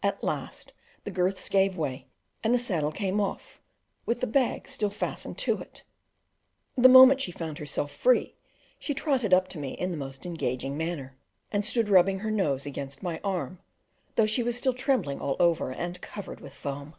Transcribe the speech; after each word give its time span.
At 0.00 0.22
last 0.22 0.72
the 1.02 1.10
girths 1.10 1.48
gave 1.48 1.76
way, 1.76 2.06
and 2.44 2.54
the 2.54 2.56
saddle 2.58 2.92
came 2.92 3.20
off, 3.20 3.60
with 4.04 4.20
the 4.20 4.26
bag 4.28 4.68
still 4.68 4.90
fastened 4.90 5.38
to 5.38 5.60
it; 5.60 5.82
the 6.76 6.88
moment 6.88 7.20
she 7.20 7.32
found 7.32 7.58
herself 7.58 7.90
free, 7.90 8.36
she 8.78 8.94
trotted 8.94 9.34
up 9.34 9.48
to 9.48 9.58
me 9.58 9.70
in 9.70 9.90
the 9.90 9.96
most 9.96 10.24
engaging 10.24 10.76
manner, 10.76 11.16
and 11.50 11.64
stood 11.64 11.88
rubbing 11.88 12.20
her 12.20 12.30
nose 12.30 12.64
against 12.64 13.02
my 13.02 13.18
arm, 13.24 13.58
though 14.14 14.24
she 14.24 14.44
was 14.44 14.56
still 14.56 14.72
trembling 14.72 15.18
all 15.20 15.34
over, 15.40 15.72
and 15.72 16.00
covered 16.00 16.38
with 16.38 16.52
foam. 16.54 16.94